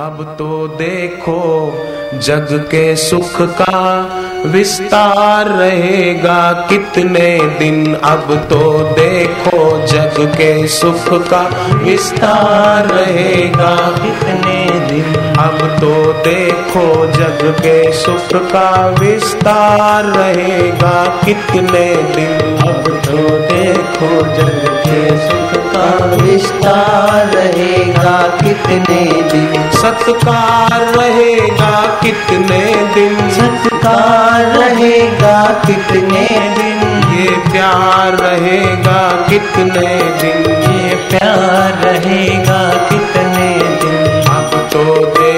[0.00, 1.40] अब तो देखो
[2.18, 3.80] जग के सुख का
[4.46, 11.42] विस्तार रहेगा। कितने दिन अब तो देखो जग के सुख का
[11.84, 21.86] विस्तार रहेगा। कितने दिन अब तो देखो जग के सुख का विस्तार रहेगा कितने
[22.16, 23.16] दिन। अब तो
[23.46, 32.60] देखो जग के सुख का विस्तार रहेगा कितने दिन। सत्कार रहेगा कितने
[32.94, 36.26] दिन। सत्कार रहेगा कितने
[36.58, 36.80] दिन।
[37.14, 43.50] ये प्यार रहेगा कितने दिन। ये प्यार रहेगा कितने
[43.82, 45.31] दिन। अब तो देखो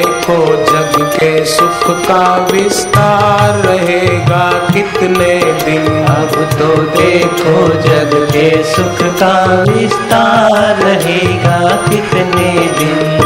[1.15, 6.05] के सुख का विस्तार रहेगा कितने दिन?
[6.05, 13.21] अब तो देखो जग के सुख का विस्तार रहेगा कितने दिन?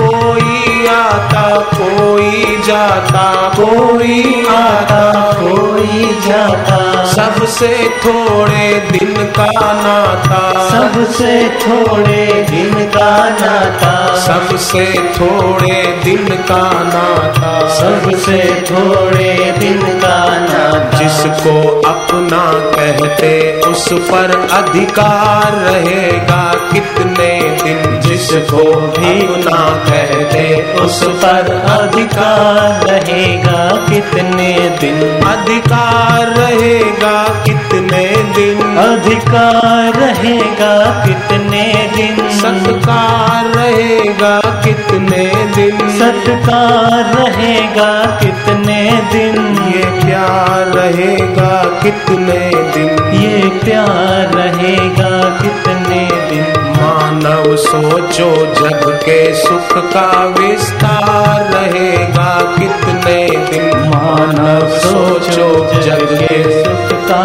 [0.00, 12.46] कोई आता कोई जाता कोई आता कोई जाता। सबसे थोड़े दिन का नाता। सबसे थोड़े
[12.50, 14.84] दिन का नाता। सबसे
[15.16, 18.38] थोड़े दिन का नाता। सबसे
[18.70, 27.30] थोड़े दिन का नाता जिसको अपना कहते उस पर अधिकार रहेगा। कितने
[27.62, 30.44] दिन जिसको भी ना कहते
[30.80, 37.42] उस पर अधिकार रहेगा। कितने दिन अधिकार रहेगा?
[37.44, 40.74] कितने दिन अधिकार रहेगा।
[41.06, 44.43] कितने दिन सत्कार रहेगा?
[44.64, 45.24] कितने
[45.56, 45.78] दिन?
[45.98, 48.80] सत्कार रहेगा कितने
[49.12, 49.36] दिन?
[49.74, 52.40] ये प्यार रहेगा कितने
[52.74, 53.14] दिन?
[53.14, 56.62] ये प्यार रहेगा कितने दिन?
[56.74, 63.88] मानव सोचो जग के सुख का विस्तार रहेगा कितने दिन?
[63.88, 65.48] मानव सोचो
[65.80, 67.24] जग के सुख का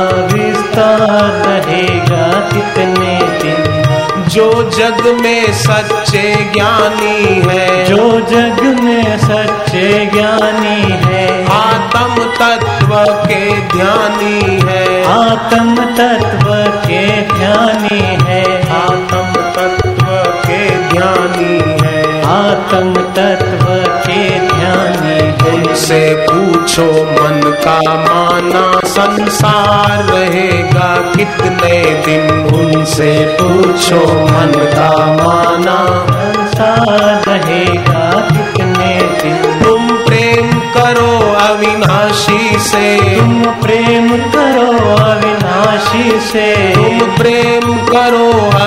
[4.40, 13.62] जो जग में सच्चे ज्ञानी है। जो जग में सच्चे ज्ञानी है। आत्म तत्व के
[13.62, 16.54] ध्यानी है। आत्म तत्व
[16.88, 20.06] के ध्यानी है। आत्म तत्व
[20.48, 23.66] के ध्यानी है। आत्म तत्व
[24.12, 32.50] के ध्यानी है। उनसे पूछो मन का माना संसार रहेगा कितने दिन
[33.00, 39.64] उनसे पूछो मन का माना। संसार रहेगा कितने दिन?
[39.64, 48.59] तुम प्रेम करो अविनाशी से। तुम प्रेम करो अविनाशी से। तुम प्रेम करो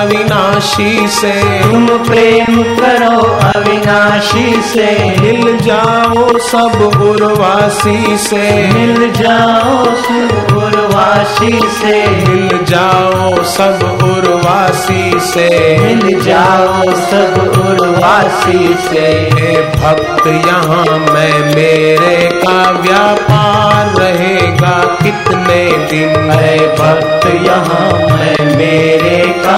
[0.63, 1.31] अविनाशी से।
[1.63, 3.19] तुम प्रेम करो
[3.59, 15.19] अविनाशी से। मिल जाओ सब उर्वासी से। मिल जाओ सुरवासी से। मिल जाओ सब उर्वासी
[15.19, 25.87] से। मिल जाओ सब उर्वासी से। हे भक्त यहाँ मैं मेरे का व्यापार रहेगा कितने
[25.87, 26.19] दिन?
[26.19, 28.02] मैं भक्त यहाँ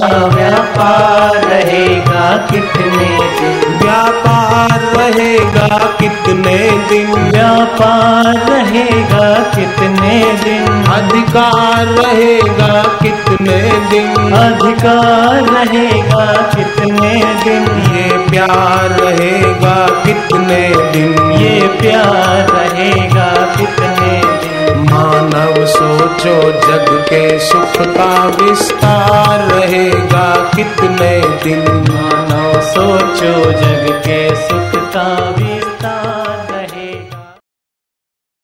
[0.04, 3.08] व्यापार रहेगा कितने
[3.40, 3.78] दिन?
[3.82, 6.58] व्यापार रहेगा कितने
[6.88, 7.30] दिन?
[7.30, 10.84] व्यापार रहेगा कितने दिन?
[10.84, 14.32] अधिकार रहेगा कितने दिन?
[14.32, 17.14] अधिकार रहेगा कितने
[17.44, 17.62] दिन?
[17.96, 21.32] ये प्यार रहेगा कितने दिन?
[21.32, 22.65] ये प्यार
[26.26, 31.60] सोचो जग के सुख का विस्तार रहेगा। कितने दिन?
[31.90, 35.06] मानो सोचो जग के सुख का